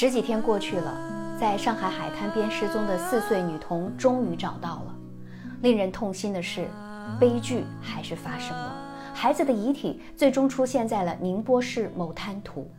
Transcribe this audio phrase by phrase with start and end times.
[0.00, 0.96] 十几天过去了，
[1.40, 4.94] 在上海海滩边失踪的四岁女童终于找到了。
[5.60, 6.68] 令人痛心的是，
[7.18, 8.76] 悲剧还是发生了，
[9.12, 12.70] 孩子的遗体最终出现在了宁波市某滩涂。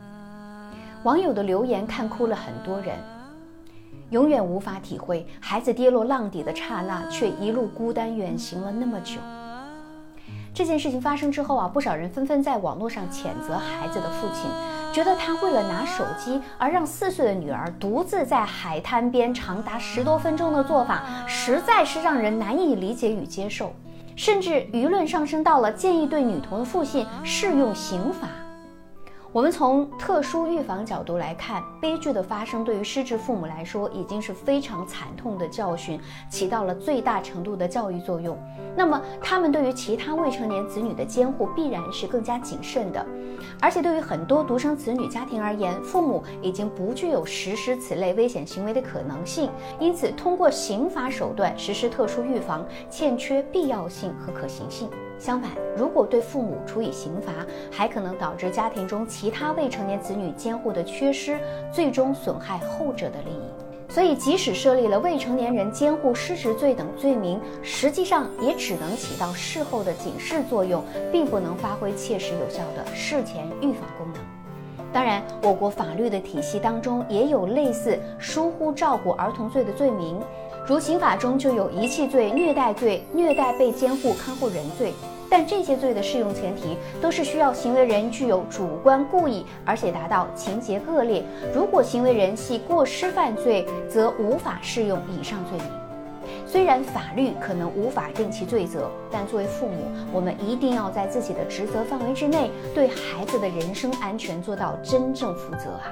[1.03, 2.97] 网友的留言看哭了很多人，
[4.11, 9.19] 永远无法体会孩子跌落浪底的刹那，却一路孤单远行了那么久。
[10.59, 14.51] 这件事情发生之后啊，不少人纷纷在网络上谴责孩子的父亲。
[14.91, 23.71] 觉得他为了拿手机而让四岁的女儿独自在海滩边长达十多分钟的做法，实在是让人难以理解与接受，
[24.17, 28.27] 甚至舆论上升到了建议对女童的父亲适用刑法。
[29.31, 35.99] 我们从特殊预防角度来看，悲剧的发生对于失智父母来说已经是非常惨痛的教训，
[36.31, 38.35] 起到了最大程度的教育作用。
[38.75, 43.05] 那么，他们对于其他未成年子女的监护必然是更加谨慎的。
[43.61, 54.89] 而且，对于很多独生子女家庭而言，父母已经不具有实施此类危险行为的可能性，因此，通过刑法手段实施特殊预防，欠缺必要性和可行性。
[55.19, 61.37] 相反，如果对父母处以刑罚，还可能导致家庭中其他未成年子女监护的缺失，
[61.73, 63.91] 最终损害后者的利益。
[63.91, 74.21] 所以，即使设立了未成年人监护失职罪等罪名，实际上也只能起到事后的警示作用，并不能发挥切实有效的事前预防功能。
[74.93, 80.19] 当然，我国法律的体系当中也有类似疏忽照顾儿童罪的罪名。
[80.69, 84.93] 如刑法中就有遗弃罪、虐待罪、虐待被监护看护人罪，
[85.27, 91.23] 但这些罪的适用前提都是需要行为人具有主观故意，而且达到情节恶劣。
[91.55, 95.67] 如果行为人系过失犯罪，则无法适用以上罪名。
[96.45, 105.89] 虽然法律可能无法定其罪责，但作为父母，我们一定要在自己的职责范围之内，对孩子的人身安全做到真正负责啊！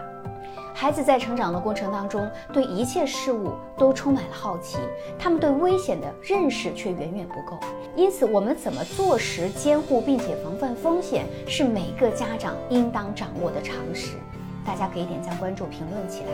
[0.80, 4.78] 孩子在成长的过程当中，对一切事物都充满了好奇，
[5.18, 7.58] 他们对危险的认识却远远不够。
[7.96, 14.18] 因此，我们怎么坐实监护并且防范风险，是每个家长应当掌握的常识。
[14.64, 16.28] 大家可以点赞、关注、评论起来。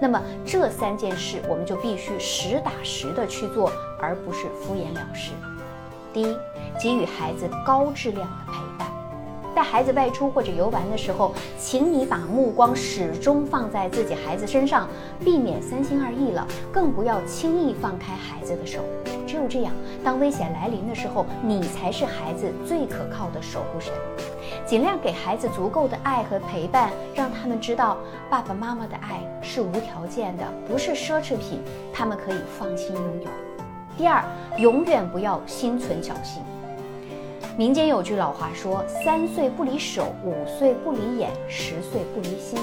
[0.00, 5.32] 那么，这三件事我们就必须实打实的去做，而不是敷衍了事。
[6.10, 6.34] 第一，
[6.80, 8.69] 给予孩子高质量的陪伴。
[9.60, 14.88] 带孩子外出或者游玩的时候，请你把目光始终放在自己孩子身上，
[15.22, 18.80] 避免三心二意了，更不要轻易放开孩子的手。
[19.26, 19.70] 只有这样，
[20.02, 23.92] 当危险来临的时候，你才是孩子最可靠的守护神。
[24.64, 27.98] 尽量给孩子足够的爱和陪伴，让他们知道
[28.30, 31.60] 爸爸妈妈的爱是无条件的，不是奢侈品，
[31.92, 33.28] 他们可以放心拥有。
[33.98, 34.24] 第二，
[34.56, 36.42] 永远不要心存侥幸。
[37.60, 42.58] 民间有句老话说：“三岁不离手，五岁不离眼，十岁不离心。”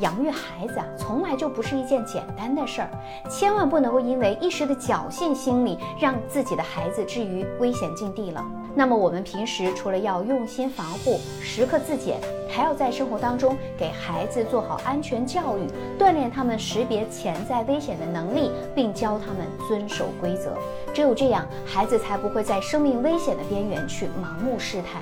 [0.00, 2.90] 养育孩子啊，从来就不是一件简单的事儿，
[3.30, 8.44] 千万不能够因为一时的侥幸心理，让自己的孩子置于危险境地了。
[8.74, 12.18] 那么，我们平时除了要用心防护，时刻自检，
[12.50, 20.56] 还要在生活当中给孩子做好安全教育，锻炼他们识别潜在危险的能力，并教他们遵守规则。
[20.92, 25.00] 只有这样，孩子才不会在生命危险的边缘去盲目试探。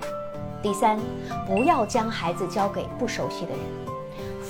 [0.61, 0.99] 第三，
[1.47, 3.92] 不要将孩子交给不熟悉的人。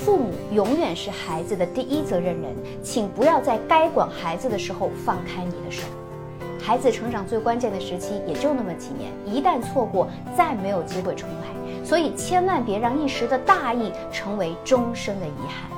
[0.05, 2.53] 父母永远是孩子的第一责任人，
[2.83, 5.85] 请不要在该管孩子的时候放开你的手。
[6.61, 11.85] 孩子成长最关键的时期也就那么几年，一旦错过，再没有机会重来。
[11.85, 15.71] 所以千万别让一时的大意成为终生的遗憾。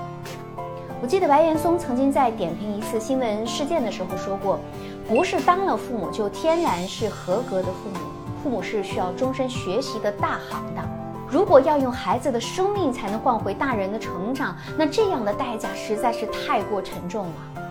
[1.03, 4.59] 我记得白岩松曾经在点评一次新闻事件的时候说过
[5.07, 7.99] ：“不是当了父母就天然是合格的父母，
[8.43, 10.89] 父母是需要终身学习的大行当。”
[11.35, 17.65] 如果要用孩子的生命才能换回大人的成长，那这样的代价实在是太过沉重了。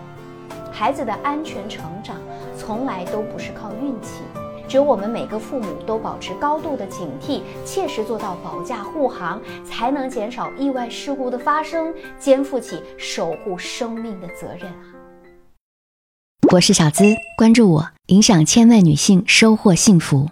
[0.70, 2.16] 孩子的安全成长
[2.58, 4.20] 从来都不是靠运气，
[4.68, 14.92] 只有我们每个父母都保持高度的警惕，切实做到保驾护航，才能减少意外事故的发生，肩负起守护生命的责任啊！
[16.52, 20.28] 我是小资，关注我，影响千万女性，收获幸福。